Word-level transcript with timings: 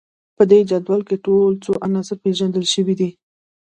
په 0.37 0.43
دې 0.51 0.59
جدول 0.69 1.01
کې 1.07 1.17
ټول 1.25 1.51
څو 1.63 1.71
عناصر 1.85 2.17
پیژندل 2.23 2.65
شوي 2.73 2.95
دي 2.99 3.09